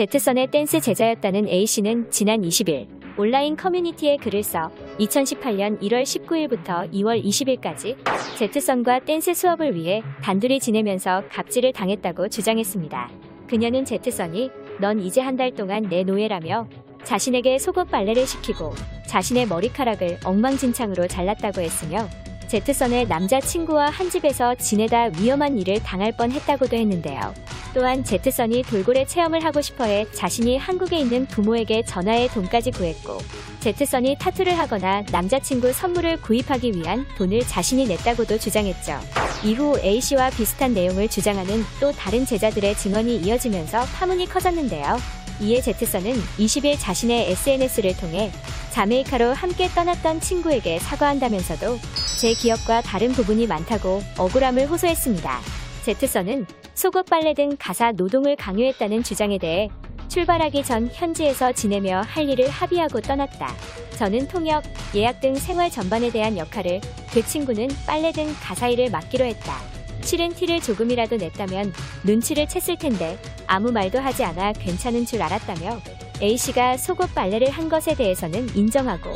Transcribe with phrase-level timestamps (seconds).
[0.00, 2.86] 제트선의 댄스 제자였다는 A씨는 지난 20일
[3.18, 4.70] 온라인 커뮤니티에 글을 써
[5.00, 7.96] 2018년 1월 19일부터 2월 20일까지
[8.38, 13.10] 제트선과 댄스 수업을 위해 단둘이 지내면서 갑질을 당했다고 주장했습니다.
[13.48, 16.68] 그녀는 제트선이 넌 이제 한 달 동안 내 노예라며
[17.02, 18.72] 자신에게 속옷 빨래를 시키고
[19.08, 22.08] 자신의 머리카락을 엉망진창으로 잘랐다고 했으며
[22.46, 27.34] 제트선의 남자친구와 한 집에서 지내다 위험한 일을 당할 뻔 했다고도 했는데요.
[27.72, 33.18] 또한 제트선이 돌고래 체험을 하고 싶어해 자신이 한국에 있는 부모에게 전화해 돈까지 구했고
[33.60, 38.98] 제트선이 타투를 하거나 남자친구 선물을 구입하기 위한 돈을 자신이 냈다고도 주장했죠.
[39.44, 44.96] 이후 A씨와 비슷한 내용을 주장하는 또 다른 제자들의 증언이 이어지면서 파문이 커졌는데요.
[45.40, 48.30] 이에 제트선은 20일 자신의 SNS를 통해
[48.72, 51.78] 자메이카로 함께 떠났던 친구에게 사과한다면서도
[52.20, 55.40] 제 기억과 다른 부분이 많다고 억울함을 호소했습니다.
[55.84, 59.68] 제트선은 속옷 빨래 등 가사 노동을 강요했다는 주장에 대해
[60.08, 63.54] 출발하기 전 현지에서 지내며 할 일을 합의하고 떠났다.
[63.96, 66.80] 저는 통역, 예약 등 생활 전반에 대한 역할을,
[67.12, 69.60] 그 친구는 빨래 등 가사 일을 맡기로 했다.
[70.02, 71.72] 실은 티를 조금이라도 냈다면
[72.04, 75.80] 눈치를 챘을 텐데 아무 말도 하지 않아 괜찮은 줄 알았다며
[76.22, 79.10] A씨가 속옷 빨래를 한 것에 대해서는 인정하고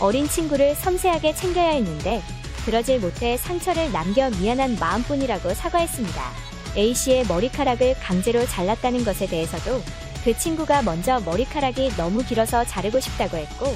[0.00, 2.20] 어린 친구를 섬세하게 챙겨야 했는데
[2.64, 6.51] 그러질 못해 상처를 남겨 미안한 마음뿐이라고 사과했습니다.
[6.76, 9.80] A씨의 머리카락을 강제로 잘랐다는 것에 대해서도
[10.24, 13.66] 그 친구가 먼저 머리카락이 너무 길어서 자르고 싶다고 했고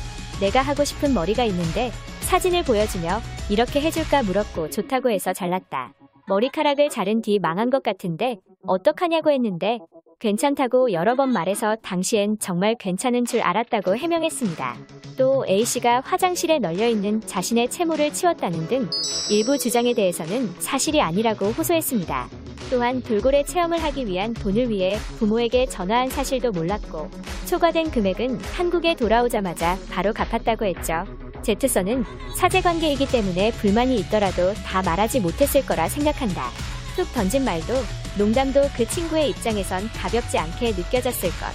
[0.41, 5.92] 내가 하고 싶은 머리가 있는데 사진을 보여주며 이렇게 해줄까 물었고 좋다고 해서 잘랐다.
[6.28, 8.36] 머리카락을 자른 뒤 망한 것 같은데
[8.67, 9.78] 어떡하냐고 했는데
[10.19, 14.77] 괜찮다고 여러 번 말해서 당시엔 정말 괜찮은 줄 알았다고 해명했습니다.
[15.19, 18.91] 또 A씨가 화장실에 널려있는 자신의 채모를 치웠다는 등
[19.30, 22.28] 일부 주장에 대해서는 사실이 아니라고 호소했습니다.
[22.70, 27.10] 또한 돌고래 체험을 하기 위한 돈을 위해 부모에게 전화한 사실도 몰랐고
[27.46, 31.04] 초과된 금액은 한국에 돌아오자마자 바로 갚았다고 했죠.
[31.42, 32.04] 제트선은
[32.36, 36.50] 사제 관계이기 때문에 불만이 있더라도 다 말하지 못했을 거라 생각한다.
[36.96, 37.74] 툭 던진 말도
[38.18, 41.46] 농담도 그 친구의 입장에선 가볍지 않게 느껴졌을 것.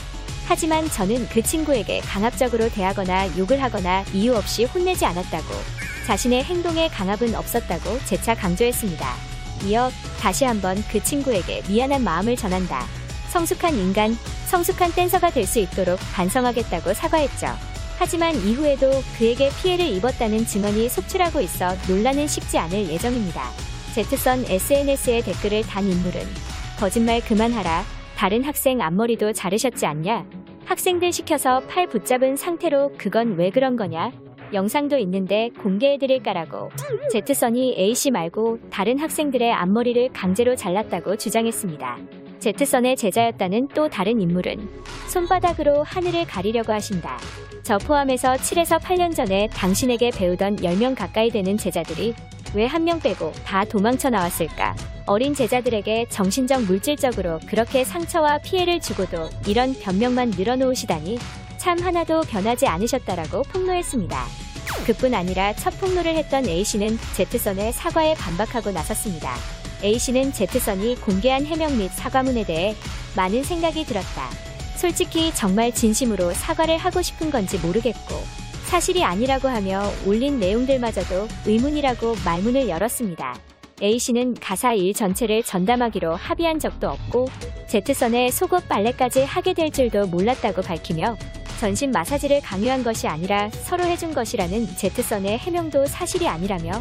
[0.47, 5.47] 하지만 저는 그 친구에게 강압적으로 대하거나 욕을 하거나 이유 없이 혼내지 않았다고.
[6.06, 9.31] 자신의 행동에 강압은 없었다고 재차 강조했습니다.
[9.66, 9.89] 이어
[10.19, 12.85] 다시 한번 그 친구에게 미안한 마음을 전한다.
[13.29, 14.17] 성숙한 인간,
[14.47, 17.47] 성숙한 댄서가 될 수 있도록 반성하겠다고 사과했죠.
[17.97, 23.44] 하지만 이후에도 그에게 피해를 입었다는 증언이 속출하고 있어 논란은 식지 않을 예정입니다.
[23.94, 26.22] 제트선 SNS에 댓글을 단 인물은
[26.79, 27.83] 거짓말 그만하라.
[28.17, 30.25] 다른 학생 앞머리도 자르셨지 않냐?
[30.66, 34.11] 학생들 시켜서 팔 붙잡은 상태로 그건 왜 그런 거냐?
[34.53, 36.69] 영상도 있는데 공개해드릴까라고
[37.12, 41.97] 제트선이 A씨 말고 다른 학생들의 앞머리를 강제로 잘랐다고 주장했습니다.
[42.39, 44.67] 제트선의 제자였다는 또 다른 인물은
[45.09, 47.17] 손바닥으로 하늘을 가리려고 하신다.
[47.63, 52.13] 저 포함해서 7에서 8년 전에 당신에게 배우던 10명 가까이 되는 제자들이
[52.56, 54.75] 왜 한 명 빼고 다 도망쳐 나왔을까?
[55.06, 61.17] 어린 제자들에게 정신적 물질적으로 그렇게 상처와 피해를 주고도 이런 변명만 늘어놓으시다니
[61.61, 64.25] 참 하나도 변하지 않으셨다라고 폭로했습니다.
[64.88, 69.35] 그뿐 아니라 첫 폭로를 했던 A씨는 제트선의 사과에 반박하고 나섰습니다.
[69.83, 72.75] A씨는 제트선이 공개한 해명 및 사과문에 대해
[73.16, 74.27] 많은 생각이 들었다.
[74.75, 78.16] 솔직히 정말 진심으로 사과를 하고 싶은 건지 모르겠고
[78.66, 83.35] 사실이 아니라고 하며 올린 내용들마저도 의문이라고 말문을 열었습니다.
[83.83, 87.28] A씨는 가사 일 전체를 전담하기로 합의한 적도 없고
[87.67, 91.17] 제트선의 속옷 빨래까지 하게 될 줄도 몰랐다고 밝히며
[91.61, 96.72] 전신 마사지를 강요한 것이 아니라 서로 해준 것이라는 제트선의 해명도 사실이 아니라며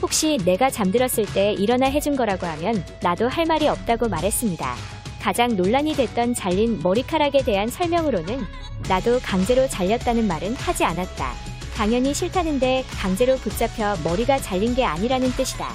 [0.00, 4.76] 혹시 내가 잠들었을 때 일어나 해준 거라고 하면 나도 할 말이 없다고 말했습니다.
[5.20, 8.40] 가장 논란이 됐던 잘린 머리카락에 대한 설명으로는
[8.88, 11.34] 나도 강제로 잘렸다는 말은 하지 않았다.
[11.76, 15.70] 당연히 싫다는데 강제로 붙잡혀 머리가 잘린 게 아니라는 뜻이다.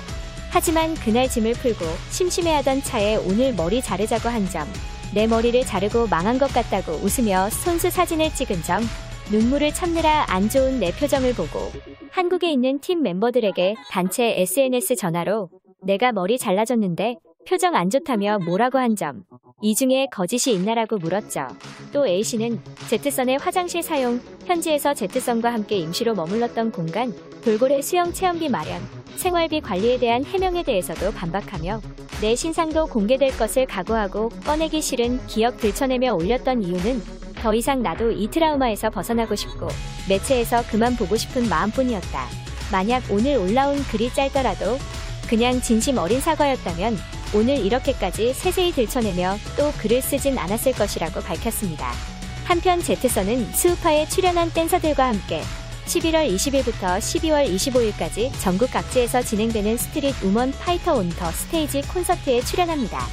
[0.50, 4.68] 하지만 그날 짐을 풀고 심심해하던 차에 오늘 머리 자르자고 한 점,
[5.14, 8.82] 내 머리를 자르고 망한 것 같다고 웃으며 손수 사진을 찍은 점,
[9.32, 11.72] 눈물을 참느라 안 좋은 내 표정을 보고
[12.12, 15.50] 한국에 있는 팀 멤버들에게 단체 SNS 전화로
[15.82, 19.24] 내가 머리 잘라줬는데 표정 안 좋다며 뭐라고 한 점,
[19.66, 21.48] 이 중에 거짓이 있나라고 물었죠.
[21.92, 27.12] 또 A씨는 제트선의 화장실 사용, 현지에서 제트선과 함께 임시로 머물렀던 공간,
[27.44, 28.80] 돌고래 수영 체험비 마련,
[29.16, 31.82] 생활비 관리에 대한 해명에 대해서도 반박하며
[32.22, 37.02] 내 신상도 공개될 것을 각오하고 꺼내기 싫은 기억 들춰내며 올렸던 이유는
[37.42, 39.68] 더 이상 나도 이 트라우마에서 벗어나고 싶고
[40.08, 42.28] 매체에서 그만 보고 싶은 마음뿐이었다.
[42.72, 44.78] 만약 오늘 올라온 글이 짧더라도
[45.28, 46.98] 그냥 진심 어린 사과였다면
[47.34, 51.92] 오늘 이렇게까지 세세히 들춰내며 또 글을 쓰진 않았을 것이라고 밝혔습니다.
[52.46, 55.42] 한편 제트선은 스우파에 출연한 댄서들과 함께
[55.86, 63.06] 11월 20일부터 12월 25일까지 전국 각지에서 진행되는 스트릿 우먼 파이터 온더 스테이지 콘서트에 출연합니다.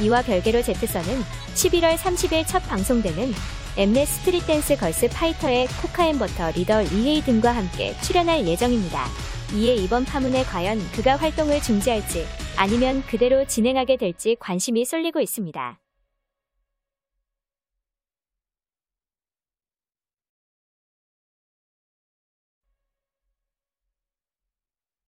[0.00, 1.22] 이와 별개로 제트선은
[1.54, 3.32] 11월 30일 첫 방송되는
[3.76, 9.08] 엠넷 스트릿 댄스 걸스 파이터의 코카앤버터 리더 리헤이 등과 함께 출연할 예정입니다.
[9.54, 15.83] 이에 이번 파문에 과연 그가 활동을 중지할지 아니면 그대로 진행하게 될지 관심이 쏠리고 있습니다.